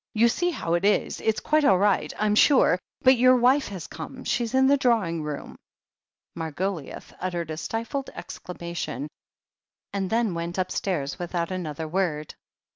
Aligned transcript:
"You 0.15 0.29
see 0.29 0.49
how 0.49 0.73
it 0.73 0.83
is— 0.83 1.19
^it's 1.21 1.39
quite 1.43 1.63
all 1.63 1.77
right, 1.77 2.11
Vm 2.17 2.35
sure... 2.35 2.79
but 3.03 3.17
your 3.19 3.35
wife 3.35 3.67
has 3.67 3.85
come. 3.85 4.23
She's 4.23 4.55
in 4.55 4.65
the 4.65 4.75
draw 4.75 5.05
ing 5.05 5.21
room." 5.21 5.55
Margoliouth 6.35 7.13
uttered 7.19 7.51
a 7.51 7.57
stifled 7.57 8.09
exclamation, 8.15 9.09
and 9.93 10.09
then 10.09 10.33
went 10.33 10.57
upstairs 10.57 11.19
without 11.19 11.51
another 11.51 11.87
word. 11.87 12.33